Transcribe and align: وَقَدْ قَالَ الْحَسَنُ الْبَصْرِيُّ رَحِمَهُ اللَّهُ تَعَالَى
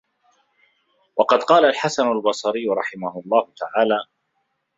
وَقَدْ 1.17 1.43
قَالَ 1.43 1.65
الْحَسَنُ 1.65 2.07
الْبَصْرِيُّ 2.11 2.67
رَحِمَهُ 2.69 3.21
اللَّهُ 3.25 3.53
تَعَالَى 3.57 4.05